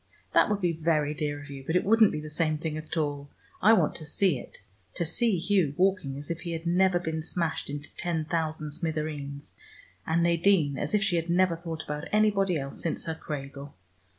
"That 0.33 0.49
would 0.49 0.61
be 0.61 0.71
very 0.71 1.13
dear 1.13 1.39
of 1.39 1.51
you, 1.51 1.63
but 1.63 1.75
it 1.75 1.83
wouldn't 1.83 2.11
be 2.11 2.19
the 2.21 2.27
same 2.31 2.57
thing 2.57 2.75
at 2.75 2.97
all. 2.97 3.29
I 3.61 3.73
want 3.73 3.93
to 3.97 4.03
see 4.07 4.39
it, 4.39 4.63
to 4.95 5.05
see 5.05 5.37
Hugh 5.37 5.75
walking 5.77 6.17
as 6.17 6.31
if 6.31 6.39
he 6.39 6.53
had 6.53 6.65
never 6.65 6.97
been 6.97 7.21
smashed 7.21 7.69
into 7.69 7.95
ten 7.97 8.25
thousand 8.25 8.71
smithereens, 8.71 9.53
and 10.07 10.23
Nadine, 10.23 10.75
as 10.75 10.95
if 10.95 11.03
she 11.03 11.17
had 11.17 11.29
never 11.29 11.55
thought 11.55 11.83
about 11.83 12.07
anybody 12.11 12.57
else 12.57 12.81
since 12.81 13.05
her 13.05 13.13
cradle. 13.13 13.75